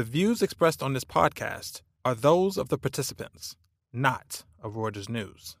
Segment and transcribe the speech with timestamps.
[0.00, 3.54] The views expressed on this podcast are those of the participants,
[3.92, 5.58] not of Reuters News.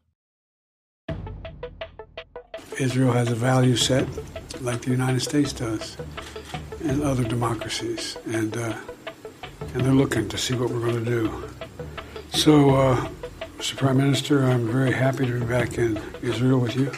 [2.78, 4.08] Israel has a value set
[4.62, 5.98] like the United States does
[6.82, 8.74] and other democracies, and uh,
[9.74, 11.50] and they're looking to see what we're going to do.
[12.32, 13.08] So, uh,
[13.58, 13.76] Mr.
[13.76, 16.90] Prime Minister, I'm very happy to be back in Israel with you.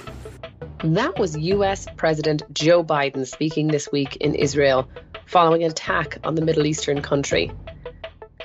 [0.85, 4.89] That was US President Joe Biden speaking this week in Israel
[5.33, 7.51] following an attack on the Middle Eastern country.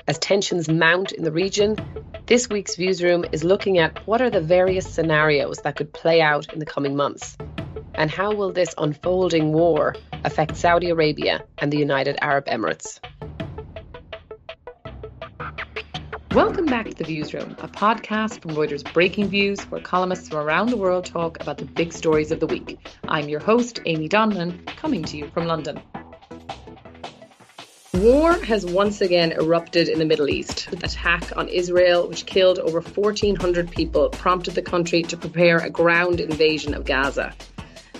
[0.06, 1.76] As tensions mount in the region,
[2.24, 6.50] this week's Viewsroom is looking at what are the various scenarios that could play out
[6.50, 7.36] in the coming months,
[7.94, 13.00] and how will this unfolding war affect Saudi Arabia and the United Arab Emirates.
[16.32, 20.78] Welcome back to the Viewsroom, a podcast from Reuters Breakingviews, where columnists from around the
[20.78, 22.78] world talk about the big stories of the week.
[23.06, 25.82] I'm your host, Amy Donlan, coming to you from London.
[27.98, 30.70] War has once again erupted in the Middle East.
[30.70, 35.68] The attack on Israel, which killed over 1,400 people, prompted the country to prepare a
[35.68, 37.34] ground invasion of Gaza.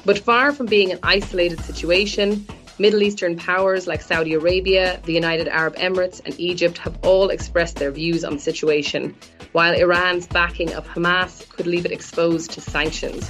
[0.05, 2.47] But far from being an isolated situation,
[2.79, 7.75] Middle Eastern powers like Saudi Arabia, the United Arab Emirates, and Egypt have all expressed
[7.75, 9.17] their views on the situation,
[9.51, 13.29] while Iran's backing of Hamas could leave it exposed to sanctions.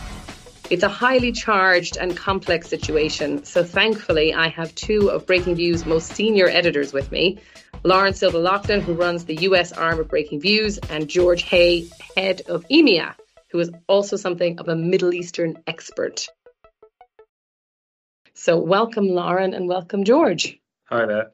[0.71, 6.13] It's a highly charged and complex situation, so thankfully, I have two of Breakingviews' most
[6.13, 7.39] senior editors with me
[7.85, 12.67] Lauren Silva Loughlin, who runs the US arm of Breakingviews, and George Hay, head of
[12.69, 13.15] EMEA,
[13.51, 16.29] who is also something of a Middle Eastern expert.
[18.35, 20.61] So, welcome, Lauren, and welcome, George.
[20.85, 21.31] Hi there.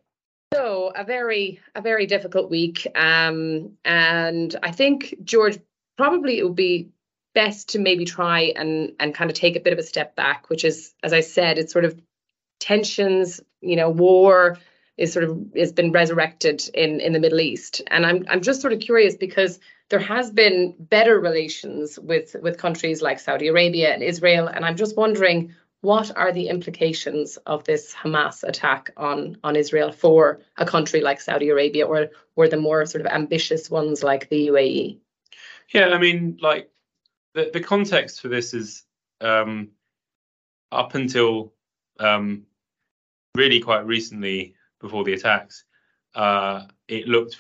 [0.55, 5.59] So, a very, a very difficult week, um, and I think George
[5.97, 6.91] probably it would be
[7.35, 10.49] best to maybe try and and kind of take a bit of a step back,
[10.49, 12.01] which is, as I said, it's sort of
[12.61, 14.59] tensions, you know, war
[14.97, 18.61] is sort of has been resurrected in in the Middle East, and I'm I'm just
[18.61, 19.59] sort of curious because
[19.91, 24.77] there has been better relations with with countries like Saudi Arabia and Israel, and I'm
[24.77, 30.65] just wondering what are the implications of this Hamas attack on on Israel for a
[30.65, 34.99] country like Saudi Arabia or or the more sort of ambitious ones like the UAE?
[35.71, 36.71] Yeah, I mean, like
[37.35, 38.85] the, the context for this is
[39.21, 39.71] um,
[40.73, 41.53] up until
[42.01, 42.47] um,
[43.35, 45.65] really quite recently before the attacks,
[46.15, 47.37] uh, it looked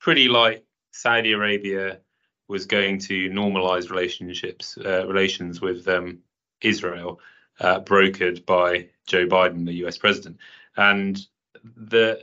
[0.00, 2.00] pretty like Saudi Arabia
[2.48, 6.18] was going to normalize relationships, uh, relations with um,
[6.60, 7.20] Israel,
[7.60, 9.98] uh, brokered by Joe Biden, the U.S.
[9.98, 10.38] president,
[10.76, 11.20] and
[11.64, 12.20] the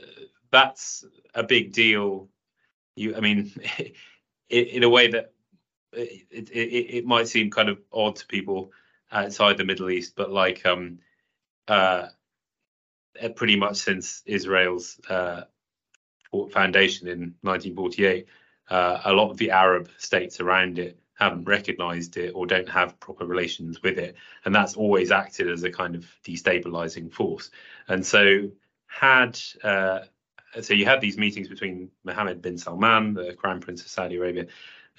[0.50, 2.28] that's a big deal.
[2.96, 3.52] You, I mean,
[4.48, 5.32] in a way that
[5.92, 8.72] it, it, it might seem kind of odd to people
[9.12, 10.98] outside the Middle East, but like um,
[11.68, 12.08] uh,
[13.34, 15.42] pretty much since Israel's uh,
[16.50, 18.26] foundation in 1948,
[18.70, 22.98] uh, a lot of the Arab states around it haven't recognized it or don't have
[22.98, 24.16] proper relations with it.
[24.44, 27.50] And that's always acted as a kind of destabilizing force.
[27.88, 28.50] And so,
[28.86, 30.00] had uh,
[30.60, 34.46] so you had these meetings between Mohammed bin Salman, the Crown Prince of Saudi Arabia,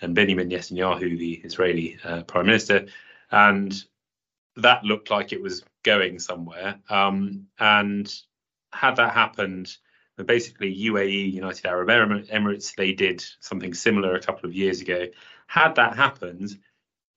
[0.01, 2.87] and Benjamin Netanyahu, the Israeli uh, prime minister,
[3.31, 3.83] and
[4.57, 6.79] that looked like it was going somewhere.
[6.89, 8.13] Um, and
[8.73, 9.75] had that happened,
[10.25, 15.07] basically UAE, United Arab Emirates, they did something similar a couple of years ago.
[15.47, 16.57] Had that happened,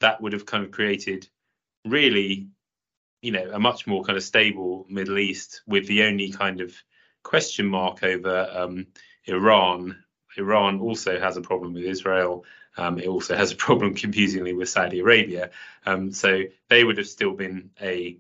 [0.00, 1.28] that would have kind of created
[1.84, 2.48] really,
[3.20, 6.74] you know, a much more kind of stable Middle East with the only kind of
[7.22, 8.86] question mark over um,
[9.26, 10.02] Iran.
[10.36, 12.44] Iran also has a problem with Israel.
[12.76, 15.50] Um, it also has a problem, confusingly, with Saudi Arabia.
[15.86, 18.18] Um, so they would have still been a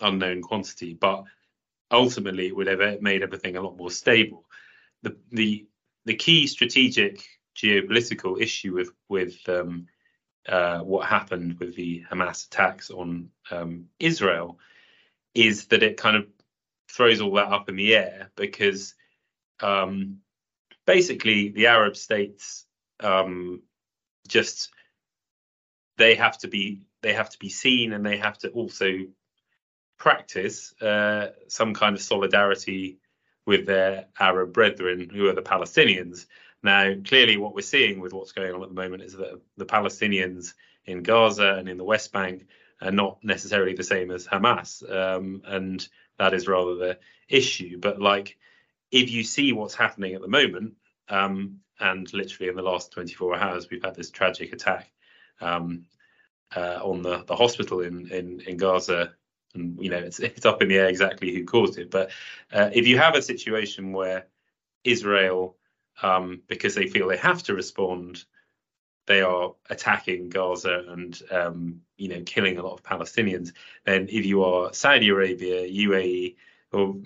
[0.00, 1.24] unknown quantity, but
[1.90, 4.44] ultimately it would have made everything a lot more stable.
[5.02, 5.66] The the
[6.04, 7.22] the key strategic
[7.56, 9.86] geopolitical issue with with um,
[10.48, 14.58] uh, what happened with the Hamas attacks on um, Israel
[15.34, 16.26] is that it kind of
[16.90, 18.94] throws all that up in the air because
[19.60, 20.18] um,
[20.86, 22.64] basically the Arab states
[23.00, 23.62] um,
[24.26, 24.70] just
[25.96, 29.06] they have to be they have to be seen and they have to also
[29.98, 32.98] practice uh, some kind of solidarity
[33.46, 36.26] with their Arab brethren who are the Palestinians.
[36.62, 39.66] Now, clearly, what we're seeing with what's going on at the moment is that the
[39.66, 42.46] Palestinians in Gaza and in the West Bank
[42.80, 45.86] are not necessarily the same as Hamas, um, and
[46.18, 46.98] that is rather the
[47.28, 47.78] issue.
[47.78, 48.36] But like,
[48.90, 50.74] if you see what's happening at the moment,
[51.08, 54.90] um, and literally in the last 24 hours, we've had this tragic attack
[55.40, 55.84] um,
[56.54, 59.12] uh, on the, the hospital in, in, in Gaza.
[59.54, 61.90] And, you know, it's, it's up in the air exactly who caused it.
[61.90, 62.10] But
[62.52, 64.26] uh, if you have a situation where
[64.84, 65.56] Israel,
[66.02, 68.24] um, because they feel they have to respond,
[69.06, 73.52] they are attacking Gaza and um, you know killing a lot of Palestinians.
[73.84, 76.36] Then if you are Saudi Arabia, UAE,
[76.72, 76.96] or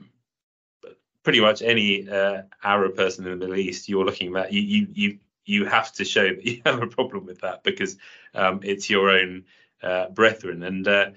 [1.23, 4.87] pretty much any uh, Arab person in the Middle East, you're looking at you you
[4.93, 7.97] you you have to show that you have a problem with that because
[8.35, 9.45] um, it's your own
[9.83, 10.87] uh, brethren and.
[10.87, 11.11] Uh,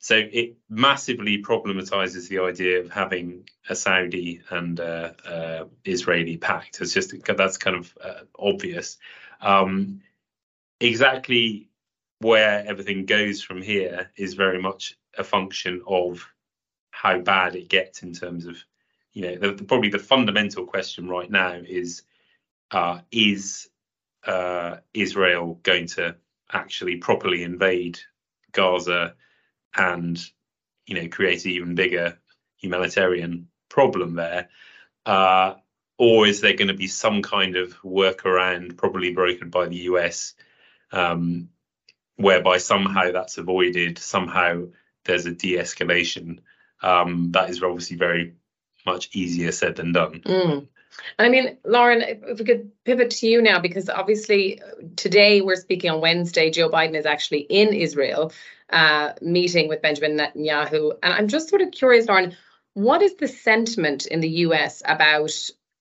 [0.00, 6.80] so it massively problematizes the idea of having a Saudi and uh, uh, Israeli pact.
[6.80, 8.98] It's just that's kind of uh, obvious.
[9.40, 10.02] Um,
[10.80, 11.68] exactly
[12.20, 16.26] where everything goes from here is very much a function of
[16.90, 18.56] how bad it gets in terms of,
[19.18, 22.02] you know, the, the, probably the fundamental question right now is,
[22.70, 23.68] uh, is
[24.24, 26.14] uh, Israel going to
[26.52, 27.98] actually properly invade
[28.52, 29.16] Gaza
[29.76, 30.24] and,
[30.86, 32.16] you know, create an even bigger
[32.58, 34.50] humanitarian problem there?
[35.04, 35.54] Uh,
[35.98, 40.34] or is there going to be some kind of workaround, probably brokered by the US,
[40.92, 41.48] um,
[42.14, 44.66] whereby somehow that's avoided, somehow
[45.06, 46.38] there's a de-escalation.
[46.80, 48.34] Um, that is obviously very
[48.92, 50.20] much easier said than done.
[50.20, 50.68] Mm.
[51.18, 54.60] I mean, Lauren, if we could pivot to you now, because obviously
[54.96, 56.50] today we're speaking on Wednesday.
[56.50, 58.32] Joe Biden is actually in Israel,
[58.70, 62.36] uh, meeting with Benjamin Netanyahu, and I'm just sort of curious, Lauren,
[62.74, 64.82] what is the sentiment in the U.S.
[64.84, 65.32] about?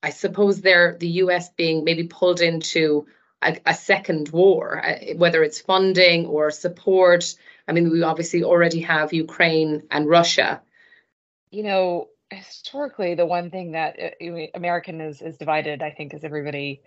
[0.03, 1.49] I suppose they're the U.S.
[1.49, 3.07] being maybe pulled into
[3.41, 7.35] a, a second war, uh, whether it's funding or support.
[7.67, 10.61] I mean, we obviously already have Ukraine and Russia.
[11.51, 16.23] You know, historically, the one thing that uh, American is is divided, I think, as
[16.23, 16.81] everybody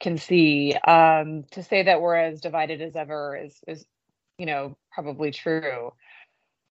[0.00, 0.74] can see.
[0.74, 3.84] Um, to say that we're as divided as ever is is
[4.38, 5.92] you know probably true.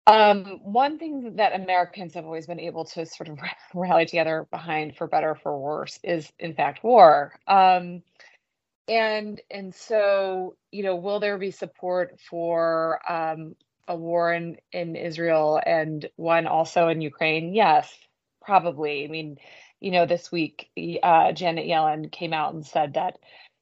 [0.05, 3.39] Um, one thing that Americans have always been able to sort of
[3.73, 7.33] rally together behind, for better for worse, is in fact war.
[7.47, 8.03] Um,
[8.87, 13.55] and and so you know will there be support for um,
[13.87, 17.53] a war in in Israel and one also in Ukraine?
[17.53, 17.93] Yes
[18.41, 19.05] probably.
[19.05, 19.37] I mean
[19.79, 20.69] you know this week
[21.03, 23.17] uh, Janet Yellen came out and said that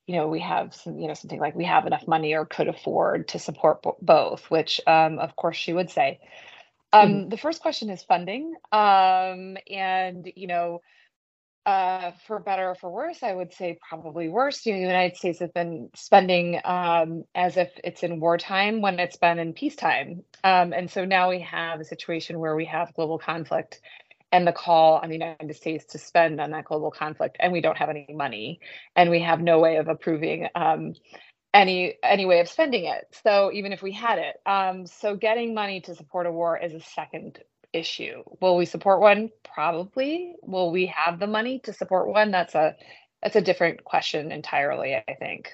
[0.07, 2.67] you know we have some you know something like we have enough money or could
[2.67, 6.19] afford to support b- both which um, of course she would say.
[6.93, 7.29] Um, mm-hmm.
[7.29, 8.53] the first question is funding.
[8.71, 10.81] Um, and you know
[11.65, 14.65] uh, for better or for worse, I would say probably worse.
[14.65, 18.99] You know, the United States has been spending um, as if it's in wartime when
[18.99, 20.23] it's been in peacetime.
[20.43, 23.79] Um, and so now we have a situation where we have global conflict
[24.31, 27.61] and the call on the United States to spend on that global conflict, and we
[27.61, 28.61] don't have any money,
[28.95, 30.93] and we have no way of approving um,
[31.53, 33.05] any any way of spending it.
[33.23, 36.73] So even if we had it, um, so getting money to support a war is
[36.73, 37.39] a second
[37.73, 38.23] issue.
[38.41, 39.29] Will we support one?
[39.43, 40.35] Probably.
[40.43, 42.31] Will we have the money to support one?
[42.31, 42.75] That's a
[43.21, 45.53] that's a different question entirely, I think.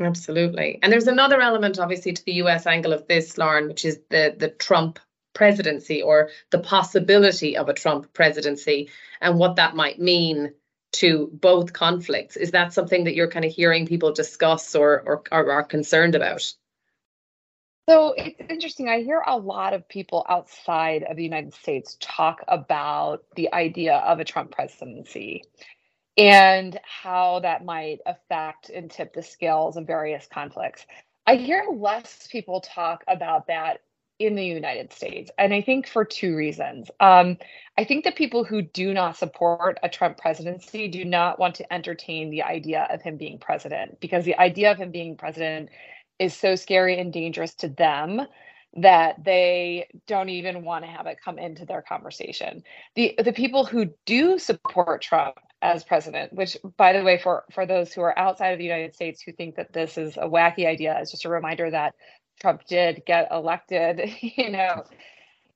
[0.00, 0.78] Absolutely.
[0.82, 4.34] And there's another element obviously to the US angle of this, Lauren, which is the
[4.36, 4.98] the Trump
[5.34, 8.90] presidency or the possibility of a Trump presidency
[9.20, 10.52] and what that might mean
[10.92, 12.36] to both conflicts.
[12.36, 16.14] Is that something that you're kind of hearing people discuss or or, or are concerned
[16.14, 16.52] about?
[17.90, 18.88] So it's interesting.
[18.88, 23.96] I hear a lot of people outside of the United States talk about the idea
[23.96, 25.42] of a Trump presidency
[26.16, 30.86] and how that might affect and tip the scales of various conflicts.
[31.26, 33.80] I hear less people talk about that
[34.20, 35.32] in the United States.
[35.36, 36.92] And I think for two reasons.
[37.00, 37.38] Um,
[37.76, 41.72] I think that people who do not support a Trump presidency do not want to
[41.72, 45.70] entertain the idea of him being president because the idea of him being president
[46.20, 48.20] is so scary and dangerous to them
[48.76, 52.62] that they don't even want to have it come into their conversation.
[52.94, 57.66] The the people who do support Trump as president, which by the way for for
[57.66, 60.66] those who are outside of the United States who think that this is a wacky
[60.66, 61.94] idea, is just a reminder that
[62.40, 64.84] Trump did get elected, you know,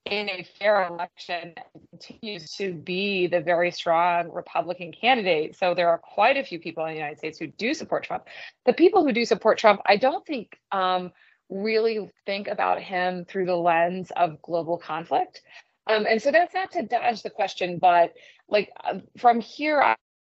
[0.06, 1.54] in a fair election
[1.90, 5.56] continues to be the very strong Republican candidate.
[5.56, 8.24] So there are quite a few people in the United States who do support Trump.
[8.66, 11.12] The people who do support Trump, I don't think um,
[11.48, 15.40] really think about him through the lens of global conflict.
[15.86, 18.12] Um, and so that's not to dodge the question, but
[18.48, 19.80] like uh, from here,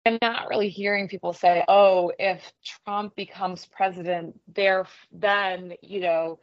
[0.07, 2.53] I'm not really hearing people say, "Oh, if
[2.85, 6.39] Trump becomes president, there then you know."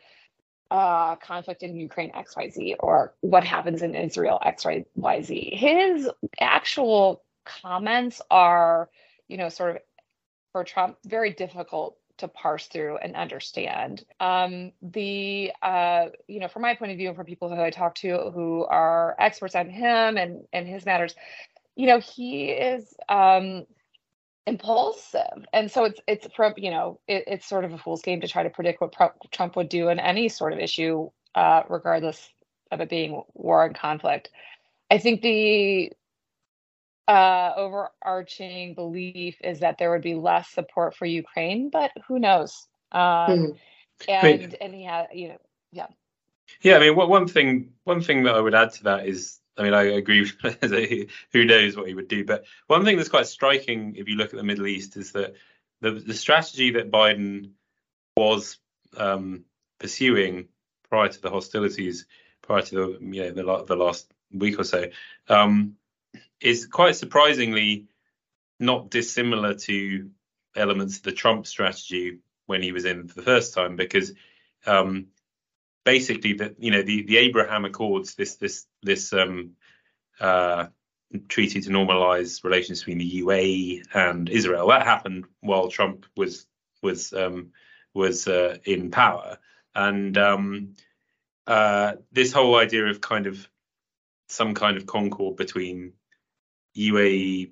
[0.72, 5.54] Uh, conflict in Ukraine XYZ or what happens in Israel XYZ.
[5.58, 6.10] His
[6.40, 8.90] actual comments are,
[9.28, 9.82] you know, sort of
[10.54, 14.06] for Trump, very difficult to parse through and understand.
[14.20, 17.70] Um, the, uh, you know, from my point of view and from people who I
[17.70, 21.16] talk to who are experts on him and, and his matters,
[21.76, 23.66] you know, he is, um,
[24.48, 25.46] impulsive.
[25.54, 28.28] And so it's it's from you know it, it's sort of a fool's game to
[28.28, 28.94] try to predict what
[29.32, 32.30] trump would do in any sort of issue uh, regardless
[32.72, 34.30] of it being war and conflict.
[34.90, 35.92] I think the
[37.08, 42.68] uh, overarching belief is that there would be less support for ukraine but who knows?
[42.92, 43.58] Um, mm.
[44.08, 45.38] and and he had you know
[45.72, 45.88] yeah.
[46.62, 49.41] Yeah i mean what one thing one thing that i would add to that is
[49.58, 50.32] I mean, I agree.
[51.34, 52.26] who knows what he would do?
[52.26, 55.36] But one thing that's quite striking, if you look at the Middle East, is that
[55.82, 57.52] the the strategy that Biden
[58.16, 58.58] was
[58.98, 59.46] um,
[59.80, 60.48] pursuing
[60.90, 62.06] prior to the hostilities,
[62.42, 64.86] prior to the you know the, the last week or so,
[65.28, 65.76] um,
[66.40, 67.88] is quite surprisingly
[68.60, 70.10] not dissimilar to
[70.56, 74.14] elements of the Trump strategy when he was in for the first time, because
[74.66, 75.08] um,
[75.84, 79.52] basically the you know the the Abraham Accords, this this this um,
[80.20, 80.68] uh,
[81.28, 86.48] treaty to normalize relations between the UAE and Israel, that happened while Trump was
[86.82, 87.52] was um,
[87.94, 89.38] was uh, in power,
[89.76, 90.74] and um,
[91.48, 93.48] uh, this whole idea of kind of
[94.30, 95.94] some kind of concord between
[96.78, 97.52] UAE,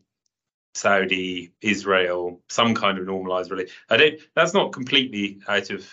[0.74, 3.78] Saudi, Israel, some kind of normalized relationship.
[3.90, 4.20] I don't.
[4.36, 5.90] That's not completely out of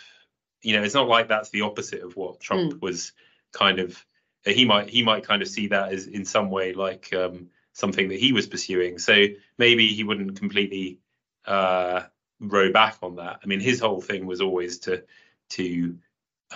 [0.67, 2.83] you know, it's not like that's the opposite of what Trump mm.
[2.83, 3.13] was
[3.53, 4.05] kind of.
[4.45, 8.09] He might he might kind of see that as in some way like um, something
[8.09, 8.99] that he was pursuing.
[8.99, 9.27] So
[9.59, 10.99] maybe he wouldn't completely
[11.45, 12.03] uh,
[12.41, 13.39] row back on that.
[13.45, 15.05] I mean, his whole thing was always to
[15.51, 15.99] to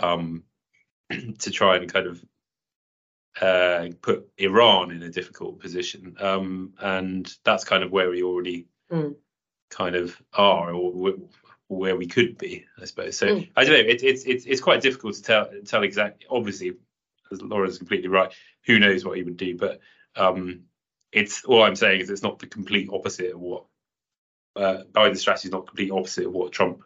[0.01, 0.43] um,
[1.39, 2.25] to try and kind of
[3.41, 8.67] uh, put Iran in a difficult position, um, and that's kind of where we already
[8.91, 9.15] mm.
[9.71, 11.15] kind of are, or
[11.77, 13.17] where we could be, I suppose.
[13.17, 13.49] So mm.
[13.57, 13.91] I don't know.
[13.91, 16.27] It, it's it's it's quite difficult to tell tell exactly.
[16.29, 16.73] Obviously,
[17.31, 18.33] as Laura's completely right.
[18.67, 19.57] Who knows what he would do?
[19.57, 19.81] But
[20.17, 20.65] um,
[21.13, 23.65] it's all I'm saying is it's not the complete opposite of what
[24.57, 26.83] uh, Biden's strategy is not complete opposite of what Trump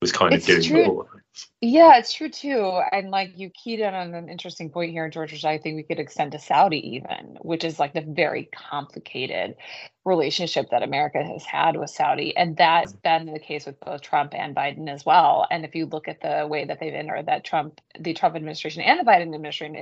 [0.00, 0.82] was kind it's of doing true.
[0.82, 1.24] before.
[1.60, 2.80] Yeah, it's true too.
[2.90, 5.82] And like you keyed in on an interesting point here, George, which I think we
[5.82, 9.56] could extend to Saudi even, which is like the very complicated
[10.04, 12.36] relationship that America has had with Saudi.
[12.36, 15.46] And that's been the case with both Trump and Biden as well.
[15.50, 18.82] And if you look at the way that they've entered that Trump, the Trump administration
[18.82, 19.76] and the Biden administration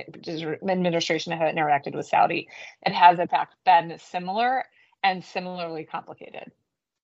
[0.67, 2.47] administration have interacted with Saudi,
[2.85, 4.65] it has in fact been similar
[5.03, 6.51] and similarly complicated.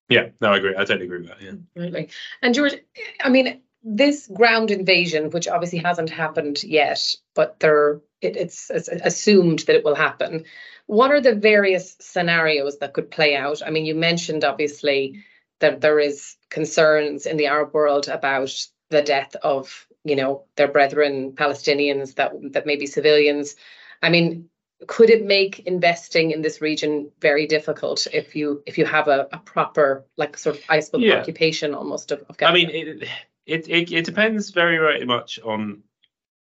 [0.08, 0.74] Yeah, no, I agree.
[0.76, 1.42] I totally agree with that.
[1.42, 1.52] Yeah.
[1.76, 2.08] Absolutely.
[2.42, 2.74] And George,
[3.22, 8.88] I mean, this ground invasion, which obviously hasn't happened yet, but there it, it's, it's
[8.88, 10.44] assumed that it will happen.
[10.86, 13.62] What are the various scenarios that could play out?
[13.64, 15.24] I mean, you mentioned obviously
[15.60, 18.52] that there is concerns in the Arab world about
[18.90, 23.56] the death of, you know, their brethren Palestinians that that may be civilians.
[24.02, 24.48] I mean,
[24.86, 29.26] could it make investing in this region very difficult if you if you have a,
[29.32, 31.14] a proper like sort of icebook yeah.
[31.14, 32.50] occupation almost of, of Gaza?
[32.50, 33.08] I mean, it,
[33.46, 35.82] it, it it depends very very much on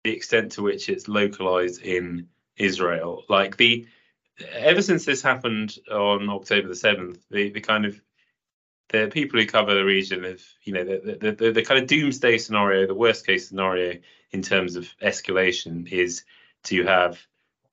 [0.03, 3.23] the extent to which it's localized in Israel.
[3.29, 3.87] Like the
[4.51, 8.01] ever since this happened on October the seventh, the the kind of
[8.89, 11.87] the people who cover the region have, you know, the, the, the, the kind of
[11.87, 13.99] doomsday scenario, the worst case scenario
[14.31, 16.23] in terms of escalation is
[16.63, 17.19] to have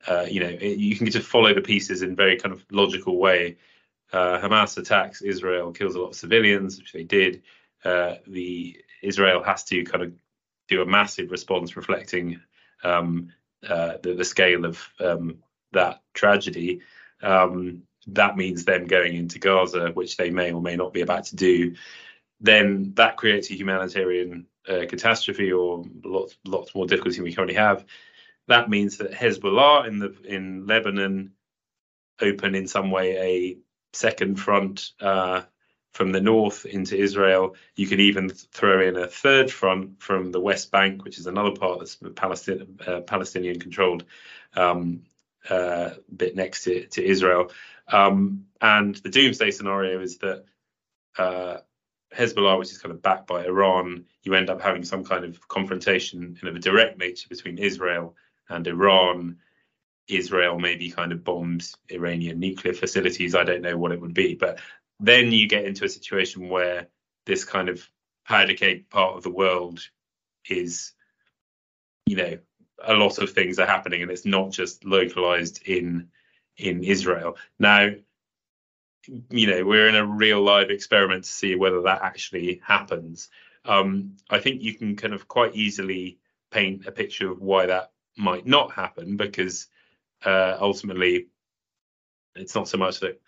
[0.06, 3.18] uh, you know, it, you can just follow the pieces in very kind of logical
[3.18, 3.56] way.
[4.12, 7.42] Uh, Hamas attacks Israel, kills a lot of civilians, which they did.
[7.84, 10.12] Uh, the Israel has to kind of
[10.68, 12.40] do a massive response reflecting
[12.82, 13.28] um,
[13.68, 15.38] uh, the, the, scale of um,
[15.72, 16.80] that tragedy.
[17.22, 21.24] Um, that means them going into Gaza, which they may or may not be about
[21.26, 21.74] to do.
[22.40, 27.56] Then that creates a humanitarian uh, catastrophe or lots, lots more difficulty than we currently
[27.56, 27.84] have
[28.48, 31.32] that means that Hezbollah in the in Lebanon
[32.20, 33.58] open in some way a
[33.96, 35.42] second front uh,
[35.92, 37.54] from the north into Israel.
[37.76, 41.52] You can even throw in a third front from the West Bank, which is another
[41.52, 44.04] part that's Palestinian, uh, Palestinian controlled
[44.56, 45.02] um,
[45.48, 47.50] uh, bit next to, to Israel.
[47.88, 50.44] Um, and the doomsday scenario is that
[51.18, 51.58] uh,
[52.16, 55.46] Hezbollah, which is kind of backed by Iran, you end up having some kind of
[55.48, 58.16] confrontation in a direct nature between Israel
[58.48, 59.38] and Iran,
[60.08, 63.34] Israel maybe kind of bombs Iranian nuclear facilities.
[63.34, 64.60] I don't know what it would be, but
[65.00, 66.88] then you get into a situation where
[67.26, 67.86] this kind of
[68.26, 69.80] powder cake part of the world
[70.48, 70.92] is,
[72.06, 72.38] you know,
[72.82, 76.08] a lot of things are happening, and it's not just localized in
[76.56, 77.36] in Israel.
[77.58, 77.90] Now,
[79.30, 83.28] you know, we're in a real live experiment to see whether that actually happens.
[83.64, 86.18] Um, I think you can kind of quite easily
[86.50, 89.68] paint a picture of why that might not happen because
[90.24, 91.26] uh, ultimately
[92.34, 93.20] it's not so much that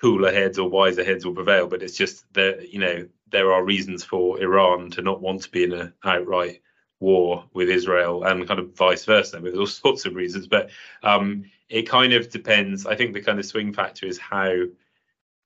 [0.00, 3.64] cooler heads or wiser heads will prevail, but it's just that you know there are
[3.64, 6.62] reasons for Iran to not want to be in an outright
[7.00, 10.46] war with Israel and kind of vice versa with all sorts of reasons.
[10.46, 10.70] But
[11.02, 12.86] um, it kind of depends.
[12.86, 14.52] I think the kind of swing factor is how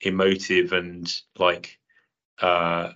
[0.01, 1.79] emotive and like
[2.41, 2.93] uh,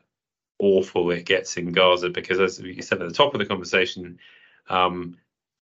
[0.58, 4.18] awful it gets in Gaza because, as you said at the top of the conversation,
[4.68, 5.16] um,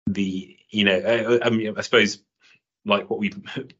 [0.07, 2.19] the you know I, I, mean I suppose
[2.85, 3.31] like what we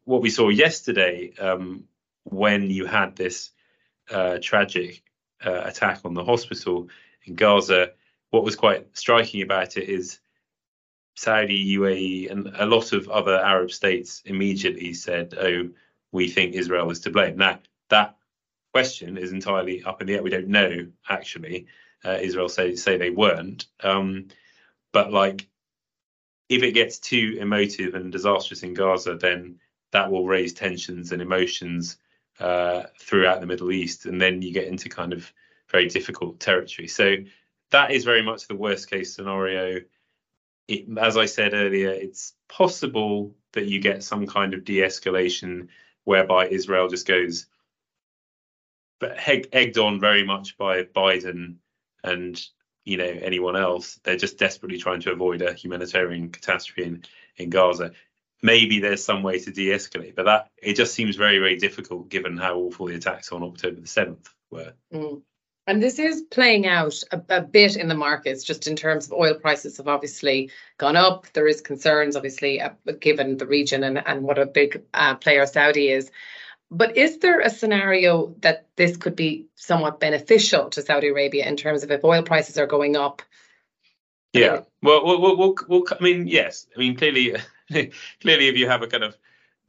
[0.04, 1.84] what we saw yesterday um,
[2.24, 3.50] when you had this
[4.10, 5.02] uh, tragic
[5.44, 6.88] uh, attack on the hospital
[7.24, 7.92] in Gaza.
[8.30, 10.18] What was quite striking about it is
[11.14, 15.70] Saudi, UAE, and a lot of other Arab states immediately said, "Oh,
[16.12, 17.58] we think Israel is to blame." Now
[17.88, 18.16] that
[18.72, 20.22] question is entirely up in the air.
[20.22, 21.66] We don't know actually.
[22.04, 24.28] Uh, Israel say say they weren't, um,
[24.92, 25.48] but like
[26.48, 29.58] if it gets too emotive and disastrous in Gaza, then
[29.92, 31.96] that will raise tensions and emotions
[32.40, 35.32] uh, throughout the Middle East, and then you get into kind of
[35.70, 36.88] very difficult territory.
[36.88, 37.16] So
[37.70, 39.80] that is very much the worst case scenario.
[40.68, 45.68] It, as I said earlier, it's possible that you get some kind of de-escalation
[46.04, 47.46] whereby Israel just goes,
[49.00, 49.18] but
[49.52, 51.56] egged on very much by Biden
[52.04, 52.40] and
[52.88, 54.00] you know anyone else.
[54.02, 57.04] They're just desperately trying to avoid a humanitarian catastrophe in
[57.36, 57.92] in Gaza.
[58.42, 62.36] Maybe there's some way to de-escalate, but that it just seems very very difficult given
[62.36, 64.72] how awful the attacks on October the seventh were.
[64.92, 65.22] Mm.
[65.66, 69.12] And this is playing out a, a, bit in the markets, just in terms of
[69.12, 71.26] oil prices have obviously gone up.
[71.34, 75.44] There is concerns, obviously, uh, given the region and, and what a big uh, player
[75.44, 76.10] Saudi is.
[76.70, 81.56] But is there a scenario that this could be somewhat beneficial to Saudi Arabia in
[81.56, 83.22] terms of if oil prices are going up?
[84.34, 85.54] Yeah, well, well,
[85.90, 86.66] I mean, yes.
[86.76, 87.36] I mean, clearly,
[87.70, 89.16] clearly, if you have a kind of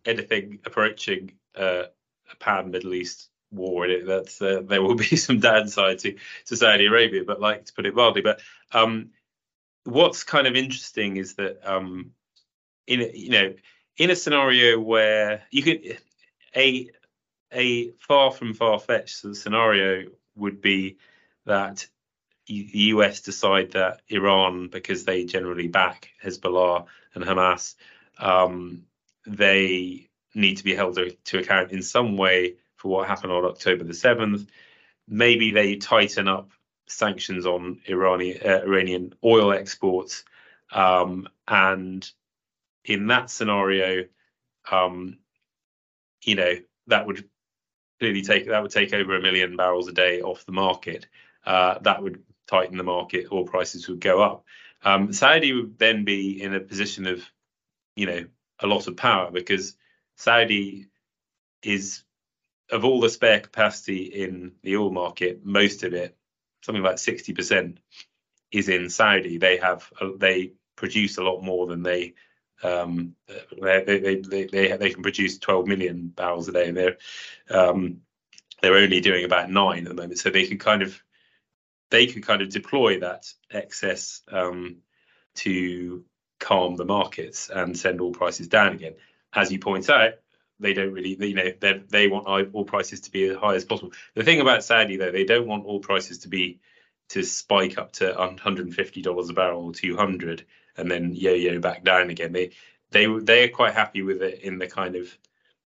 [0.06, 1.84] anything approaching uh,
[2.32, 6.16] a pan Middle East war in it, that uh, there will be some downside to,
[6.48, 7.24] to Saudi Arabia.
[7.26, 8.42] But like to put it mildly, but
[8.74, 9.12] um,
[9.86, 12.12] what's kind of interesting is that um,
[12.86, 13.54] in you know
[13.98, 16.00] in a scenario where you could
[16.56, 16.90] a
[17.52, 20.98] a far from far fetched scenario would be
[21.46, 21.88] that
[22.48, 27.76] the US decide that Iran, because they generally back Hezbollah and Hamas,
[28.18, 28.86] um,
[29.26, 33.84] they need to be held to account in some way for what happened on October
[33.84, 34.48] the 7th.
[35.08, 36.52] Maybe they tighten up
[36.88, 40.24] sanctions on Iranian, uh, Iranian oil exports.
[40.72, 42.10] Um, and
[42.86, 44.06] in that scenario,
[44.72, 45.18] um,
[46.24, 46.56] you know
[46.88, 47.30] that would
[48.00, 51.08] clearly take that would take over a million barrels a day off the market.
[51.46, 53.28] Uh, that would tighten the market.
[53.32, 54.46] Oil prices would go up.
[54.84, 57.22] Um, Saudi would then be in a position of,
[57.96, 58.26] you know,
[58.60, 59.76] a lot of power because
[60.16, 60.88] Saudi
[61.62, 62.04] is
[62.72, 66.16] of all the spare capacity in the oil market, most of it,
[66.62, 67.80] something like sixty percent,
[68.52, 69.38] is in Saudi.
[69.38, 72.14] They have they produce a lot more than they
[72.64, 73.16] um,
[73.62, 76.98] they, they, they, they, they can produce 12 million barrels a day, and they're
[77.50, 78.02] um,
[78.62, 80.20] they're only doing about nine at the moment.
[80.20, 81.02] So they could kind of
[81.90, 84.78] they could kind of deploy that excess um,
[85.36, 86.04] to
[86.40, 88.96] calm the markets and send all prices down again.
[89.34, 90.14] As you point out,
[90.60, 93.66] they don't really, you know, they they want all prices to be as high as
[93.66, 93.94] possible.
[94.16, 96.60] The thing about Saudi though, they don't want all prices to be
[97.10, 100.46] to spike up to 150 dollars a barrel or 200
[100.80, 102.32] and then yo-yo back down again.
[102.32, 102.52] They
[102.92, 105.16] they they are quite happy with it in the kind of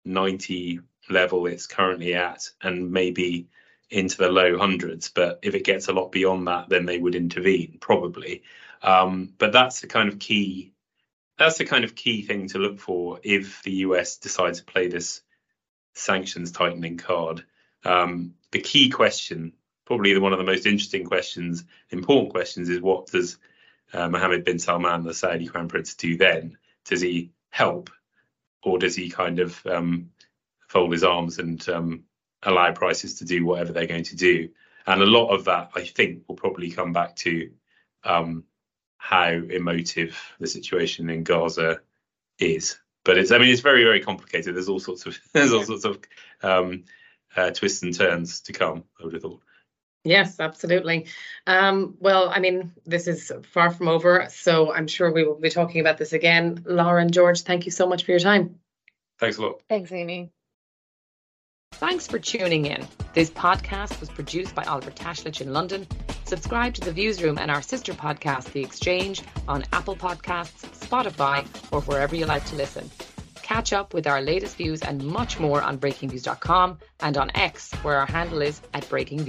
[0.04, 3.48] 90 level it's currently at, and maybe
[3.90, 5.10] into the low hundreds.
[5.10, 8.42] But if it gets a lot beyond that, then they would intervene probably.
[8.82, 10.72] Um, but that's the kind of key.
[11.38, 14.88] That's the kind of key thing to look for if the US decides to play
[14.88, 15.22] this
[15.94, 17.44] sanctions tightening card.
[17.84, 19.54] Um, the key question,
[19.86, 23.38] probably the, one of the most interesting questions, important questions, is what does
[23.92, 26.58] uh, Mohammed bin Salman, the Saudi Crown Prince, do then?
[26.84, 27.90] Does he help,
[28.62, 30.10] or does he kind of um,
[30.68, 32.04] fold his arms and um,
[32.42, 34.50] allow prices to do whatever they're going to do?
[34.86, 37.50] And a lot of that, I think, will probably come back to
[38.04, 38.44] um,
[38.96, 41.80] how emotive the situation in Gaza
[42.38, 42.78] is.
[43.04, 44.54] But it's, I mean, it's very, very complicated.
[44.54, 46.00] There's all sorts of, there's all sorts of
[46.42, 46.84] um,
[47.36, 48.84] uh, twists and turns to come.
[49.00, 49.42] I would have thought.
[50.04, 51.06] Yes, absolutely.
[51.46, 55.50] Um, well, I mean, this is far from over, so I'm sure we will be
[55.50, 56.62] talking about this again.
[56.64, 58.60] Laura and George, thank you so much for your time.
[59.18, 59.60] Thanks a lot.
[59.68, 60.30] Thanks, Amy.
[61.72, 62.86] Thanks for tuning in.
[63.14, 65.86] This podcast was produced by Oliver Tashlich in London.
[66.24, 71.82] Subscribe to The Viewsroom and our sister podcast, The Exchange, on Apple Podcasts, Spotify, or
[71.82, 72.90] wherever you like to listen.
[73.42, 77.98] Catch up with our latest views and much more on breakingviews.com and on X, where
[77.98, 79.24] our handle is at Breaking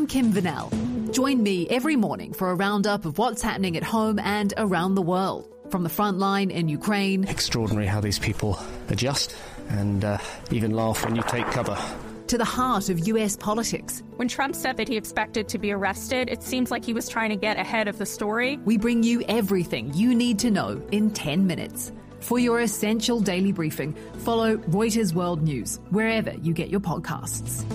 [0.00, 1.12] I'm Kim Vanell.
[1.12, 5.02] Join me every morning for a roundup of what's happening at home and around the
[5.02, 5.54] world.
[5.68, 7.24] From the front line in Ukraine.
[7.24, 8.58] Extraordinary how these people
[8.88, 9.36] adjust
[9.68, 10.16] and uh,
[10.50, 11.76] even laugh when you take cover.
[12.28, 14.02] To the heart of US politics.
[14.16, 17.28] When Trump said that he expected to be arrested, it seems like he was trying
[17.28, 18.56] to get ahead of the story.
[18.64, 21.92] We bring you everything you need to know in 10 minutes.
[22.20, 27.66] For your essential daily briefing, follow Reuters World News wherever you get your podcasts.